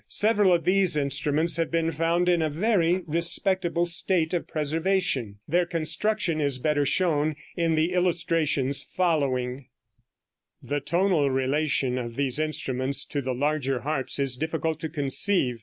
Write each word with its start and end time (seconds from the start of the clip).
Several 0.07 0.51
of 0.51 0.63
these 0.63 0.97
instruments 0.97 1.57
have 1.57 1.69
been 1.69 1.91
found 1.91 2.27
in 2.27 2.41
a 2.41 2.49
very 2.49 3.03
respectable 3.05 3.85
state 3.85 4.33
of 4.33 4.47
preservation. 4.47 5.37
Their 5.47 5.67
construction 5.67 6.41
is 6.41 6.57
better 6.57 6.87
shown 6.87 7.35
in 7.55 7.75
the 7.75 7.93
illustrations 7.93 8.81
following: 8.81 9.67
[Illustration: 10.63 10.63
Fig. 10.63 10.69
7.] 10.69 10.75
The 10.75 10.79
tonal 10.85 11.29
relation 11.29 11.97
of 11.99 12.15
these 12.15 12.39
instruments 12.39 13.05
to 13.05 13.21
the 13.21 13.35
larger 13.35 13.81
harps 13.81 14.17
is 14.17 14.35
difficult 14.35 14.79
to 14.79 14.89
conceive. 14.89 15.59